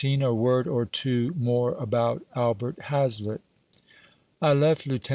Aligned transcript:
A 0.01 0.03
W0KD 0.17 0.67
OK 0.67 0.89
TWO 0.93 1.31
MOllE 1.37 1.75
ABOUT 1.75 2.25
ALBERT 2.35 2.75
I1AZLETT. 2.77 3.39
I 4.41 4.51
left 4.51 4.87
Lieut. 4.87 5.09